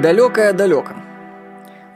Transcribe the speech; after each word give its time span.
Далекая-далеко. 0.00 0.94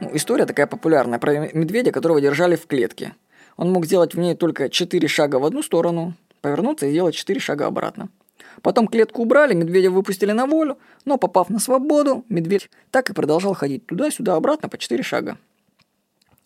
Ну, 0.01 0.11
история 0.13 0.45
такая 0.45 0.67
популярная 0.67 1.17
про 1.17 1.49
медведя, 1.51 1.91
которого 1.91 2.21
держали 2.21 2.55
в 2.55 2.67
клетке. 2.67 3.15
Он 3.55 3.71
мог 3.71 3.85
сделать 3.87 4.13
в 4.13 4.19
ней 4.19 4.35
только 4.35 4.69
4 4.69 5.07
шага 5.07 5.37
в 5.37 5.45
одну 5.45 5.63
сторону, 5.63 6.13
повернуться 6.41 6.85
и 6.85 6.91
сделать 6.91 7.15
4 7.15 7.39
шага 7.39 7.65
обратно. 7.65 8.09
Потом 8.61 8.87
клетку 8.87 9.23
убрали, 9.23 9.55
медведя 9.55 9.89
выпустили 9.89 10.31
на 10.31 10.45
волю, 10.45 10.77
но 11.05 11.17
попав 11.17 11.49
на 11.49 11.57
свободу, 11.57 12.23
медведь 12.29 12.69
так 12.91 13.09
и 13.09 13.13
продолжал 13.13 13.55
ходить 13.55 13.87
туда-сюда 13.87 14.35
обратно 14.35 14.69
по 14.69 14.77
4 14.77 15.01
шага. 15.01 15.39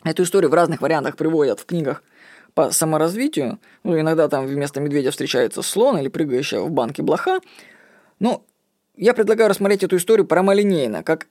Эту 0.05 0.23
историю 0.23 0.49
в 0.49 0.53
разных 0.53 0.81
вариантах 0.81 1.17
приводят 1.17 1.59
в 1.59 1.65
книгах 1.65 2.01
по 2.53 2.71
саморазвитию. 2.71 3.59
Ну, 3.83 3.99
иногда 3.99 4.29
там 4.29 4.45
вместо 4.45 4.79
медведя 4.79 5.11
встречается 5.11 5.61
слон 5.63 5.97
или 5.97 6.07
прыгающая 6.07 6.61
в 6.61 6.71
банке 6.71 7.03
блоха. 7.03 7.41
Но 8.19 8.45
я 8.95 9.13
предлагаю 9.13 9.49
рассмотреть 9.49 9.83
эту 9.83 9.97
историю 9.97 10.25
прямолинейно, 10.25 11.03
как 11.03 11.27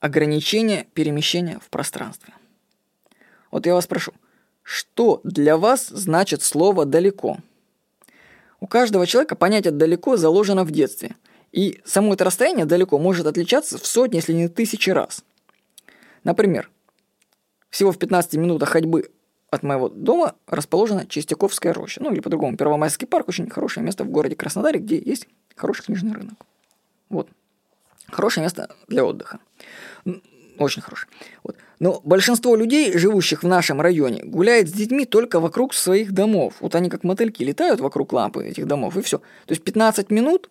ограничение 0.00 0.86
перемещения 0.94 1.58
в 1.58 1.68
пространстве. 1.70 2.34
Вот 3.50 3.66
я 3.66 3.74
вас 3.74 3.86
прошу, 3.86 4.12
что 4.62 5.20
для 5.24 5.56
вас 5.56 5.88
значит 5.88 6.42
слово 6.42 6.84
«далеко»? 6.84 7.38
У 8.60 8.66
каждого 8.66 9.06
человека 9.06 9.36
понятие 9.36 9.72
«далеко» 9.72 10.16
заложено 10.16 10.64
в 10.64 10.70
детстве. 10.70 11.14
И 11.52 11.80
само 11.84 12.14
это 12.14 12.24
расстояние 12.24 12.66
далеко 12.66 12.98
может 12.98 13.26
отличаться 13.26 13.78
в 13.78 13.86
сотни, 13.86 14.16
если 14.16 14.32
не 14.32 14.48
тысячи 14.48 14.90
раз. 14.90 15.24
Например, 16.24 16.68
всего 17.70 17.92
в 17.92 17.98
15 17.98 18.34
минутах 18.34 18.70
ходьбы 18.70 19.10
от 19.50 19.62
моего 19.62 19.88
дома 19.88 20.34
расположена 20.46 21.06
Чистяковская 21.06 21.72
роща. 21.72 22.02
Ну 22.02 22.12
или 22.12 22.20
по-другому, 22.20 22.56
Первомайский 22.56 23.06
парк, 23.06 23.28
очень 23.28 23.48
хорошее 23.48 23.84
место 23.84 24.04
в 24.04 24.10
городе 24.10 24.34
Краснодаре, 24.34 24.80
где 24.80 24.98
есть 24.98 25.28
хороший 25.54 25.84
книжный 25.84 26.12
рынок. 26.12 26.34
Вот. 27.08 27.28
Хорошее 28.08 28.44
место 28.44 28.74
для 28.88 29.04
отдыха. 29.04 29.38
Очень 30.58 30.82
хорошее. 30.82 31.10
Вот. 31.44 31.56
Но 31.80 32.00
большинство 32.04 32.56
людей, 32.56 32.96
живущих 32.96 33.42
в 33.42 33.46
нашем 33.46 33.80
районе, 33.80 34.22
гуляет 34.24 34.68
с 34.68 34.72
детьми 34.72 35.04
только 35.04 35.40
вокруг 35.40 35.74
своих 35.74 36.12
домов. 36.12 36.54
Вот 36.60 36.74
они 36.74 36.88
как 36.88 37.04
мотыльки 37.04 37.42
летают 37.42 37.80
вокруг 37.80 38.12
лампы 38.12 38.46
этих 38.46 38.66
домов, 38.66 38.96
и 38.96 39.02
все. 39.02 39.18
То 39.18 39.52
есть 39.52 39.62
15 39.62 40.10
минут 40.10 40.48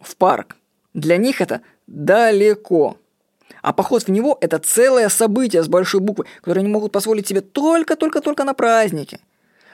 в 0.00 0.16
парк. 0.16 0.56
Для 0.94 1.18
них 1.18 1.40
это 1.40 1.60
далеко. 1.86 2.96
А 3.60 3.72
поход 3.72 4.04
в 4.04 4.08
него– 4.08 4.38
это 4.40 4.58
целое 4.58 5.08
событие 5.08 5.62
с 5.62 5.68
большой 5.68 6.00
буквы, 6.00 6.24
которое 6.40 6.60
они 6.60 6.68
могут 6.68 6.92
позволить 6.92 7.26
себе 7.26 7.40
только-только-только 7.40 8.44
на 8.44 8.54
празднике. 8.54 9.20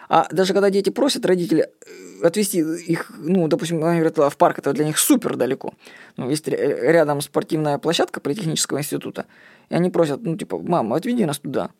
А 0.08 0.26
даже 0.30 0.52
когда 0.52 0.70
дети 0.70 0.90
просят 0.90 1.24
родители 1.26 1.68
э, 1.86 2.26
отвезти 2.26 2.60
их, 2.60 3.10
ну, 3.18 3.48
допустим, 3.48 3.82
они 3.84 4.00
говорят, 4.00 4.18
в 4.32 4.36
парк, 4.36 4.58
это 4.58 4.72
для 4.72 4.84
них 4.84 4.98
супер 4.98 5.36
далеко. 5.36 5.74
Ну, 6.16 6.28
есть 6.30 6.46
рядом 6.48 7.20
спортивная 7.20 7.78
площадка 7.78 8.20
политехнического 8.20 8.78
института, 8.78 9.26
и 9.68 9.74
они 9.74 9.90
просят, 9.90 10.22
ну, 10.22 10.36
типа, 10.36 10.58
мама, 10.58 10.96
отведи 10.96 11.24
нас 11.24 11.38
туда. 11.38 11.70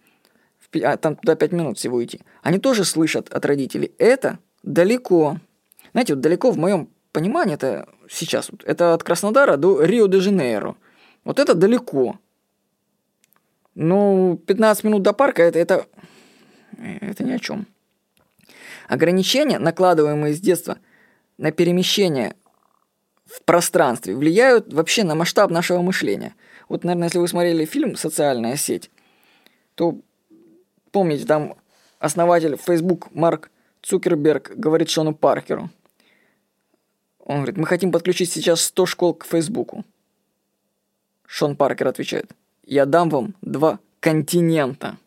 А 0.83 0.97
там 0.97 1.17
туда 1.17 1.37
5 1.37 1.53
минут 1.53 1.79
всего 1.79 2.03
идти. 2.03 2.21
Они 2.43 2.59
тоже 2.59 2.85
слышат 2.85 3.33
от 3.33 3.45
родителей, 3.45 3.93
это 3.99 4.39
далеко. 4.63 5.39
Знаете, 5.93 6.15
вот 6.15 6.23
далеко 6.23 6.51
в 6.51 6.59
моем 6.59 6.89
понимании, 7.13 7.55
это 7.55 7.89
сейчас, 8.09 8.51
вот, 8.51 8.65
это 8.65 8.95
от 8.95 9.05
Краснодара 9.05 9.57
до 9.57 9.83
Рио-де-Жанейро. 9.83 10.75
Вот 11.25 11.39
это 11.39 11.55
далеко. 11.55 12.19
Ну, 13.75 14.41
15 14.47 14.85
минут 14.85 15.03
до 15.03 15.13
парка, 15.13 15.43
это, 15.43 15.59
это, 15.59 15.87
это 16.79 17.25
ни 17.25 17.33
о 17.33 17.39
чем. 17.39 17.67
Ограничения, 18.89 19.59
накладываемые 19.59 20.35
с 20.35 20.41
детства 20.41 20.79
на 21.39 21.51
перемещение 21.53 22.35
в 23.27 23.43
пространстве, 23.43 24.15
влияют 24.15 24.73
вообще 24.73 25.05
на 25.05 25.15
масштаб 25.15 25.51
нашего 25.51 25.81
мышления. 25.81 26.35
Вот, 26.69 26.85
наверное, 26.85 27.09
если 27.09 27.19
вы 27.19 27.29
смотрели 27.29 27.65
фильм 27.65 27.97
«Социальная 27.97 28.57
сеть», 28.57 28.91
то 29.75 29.99
помните, 30.93 31.25
там 31.27 31.57
основатель 31.99 32.57
Facebook 32.57 33.11
Марк 33.13 33.51
Цукерберг 33.83 34.53
говорит 34.57 34.91
Шону 34.91 35.15
Паркеру. 35.15 35.71
Он 37.19 37.37
говорит, 37.37 37.57
мы 37.57 37.67
хотим 37.67 37.91
подключить 37.91 38.31
сейчас 38.31 38.61
100 38.63 38.87
школ 38.87 39.15
к 39.15 39.25
Фейсбуку. 39.25 39.85
Шон 41.27 41.57
Паркер 41.57 41.89
отвечает, 41.89 42.31
я 42.65 42.87
дам 42.87 43.09
вам 43.09 43.35
два 43.41 43.81
континента. 44.01 44.99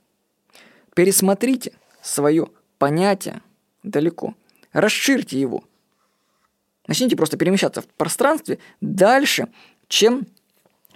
Пересмотрите 0.95 1.73
свое 2.01 2.49
понятие 2.79 3.41
далеко. 3.89 4.35
Расширьте 4.73 5.39
его. 5.39 5.63
Начните 6.87 7.15
просто 7.15 7.37
перемещаться 7.37 7.81
в 7.81 7.87
пространстве 7.87 8.59
дальше, 8.79 9.47
чем 9.87 10.27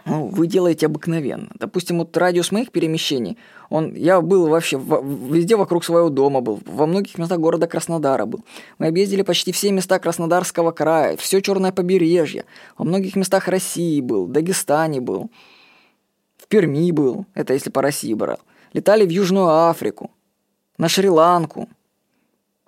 ну, 0.05 0.27
вы 0.27 0.47
делаете 0.47 0.87
обыкновенно. 0.87 1.49
Допустим, 1.55 1.99
вот 1.99 2.15
радиус 2.17 2.51
моих 2.51 2.71
перемещений, 2.71 3.37
он, 3.69 3.93
я 3.93 4.21
был 4.21 4.47
вообще 4.47 4.77
в, 4.77 5.33
везде 5.33 5.55
вокруг 5.55 5.83
своего 5.83 6.09
дома 6.09 6.41
был, 6.41 6.59
во 6.65 6.87
многих 6.87 7.17
местах 7.17 7.39
города 7.39 7.67
Краснодара 7.67 8.25
был. 8.25 8.43
Мы 8.79 8.87
объездили 8.87 9.21
почти 9.21 9.51
все 9.51 9.71
места 9.71 9.99
Краснодарского 9.99 10.71
края, 10.71 11.17
все 11.17 11.41
черное 11.41 11.71
побережье, 11.71 12.45
во 12.77 12.85
многих 12.85 13.15
местах 13.15 13.47
России 13.47 14.01
был, 14.01 14.27
Дагестане 14.27 15.01
был, 15.01 15.29
в 16.37 16.47
Перми 16.47 16.91
был, 16.91 17.25
это 17.33 17.53
если 17.53 17.69
по 17.69 17.81
России 17.81 18.13
брал. 18.13 18.39
Летали 18.73 19.05
в 19.05 19.09
Южную 19.09 19.49
Африку, 19.49 20.09
на 20.77 20.89
Шри-Ланку, 20.89 21.69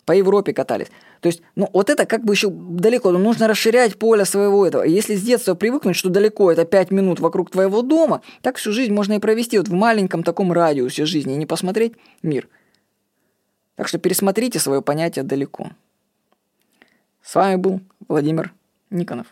по 0.06 0.12
Европе 0.12 0.54
катались. 0.54 0.88
То 1.22 1.28
есть, 1.28 1.42
ну, 1.56 1.70
вот 1.72 1.90
это 1.90 2.06
как 2.06 2.24
бы 2.24 2.34
еще 2.34 2.50
далеко, 2.50 3.12
но 3.12 3.20
нужно 3.20 3.48
расширять 3.48 3.98
поле 3.98 4.26
своего 4.26 4.66
этого. 4.66 4.84
Если 4.84 5.16
с 5.16 5.22
детства 5.22 5.56
привыкнуть, 5.56 5.96
что 5.96 6.10
далеко 6.10 6.52
это 6.52 6.66
5 6.66 6.92
минут 6.92 7.20
вокруг 7.20 7.50
твоего 7.50 7.82
дома, 7.82 8.22
так 8.42 8.58
всю 8.58 8.72
жизнь 8.72 8.94
можно 8.94 9.14
и 9.14 9.20
провести 9.20 9.58
вот 9.58 9.68
в 9.68 9.74
маленьком 9.74 10.24
таком 10.24 10.52
радиусе 10.52 11.06
жизни 11.06 11.34
и 11.34 11.38
не 11.38 11.46
посмотреть 11.46 11.94
мир. 12.22 12.50
Так 13.76 13.88
что 13.88 13.98
пересмотрите 13.98 14.60
свое 14.60 14.82
понятие 14.82 15.24
далеко. 15.24 15.72
С 17.22 17.36
вами 17.36 17.56
был 17.56 17.80
Владимир 18.08 18.54
Никонов. 18.90 19.28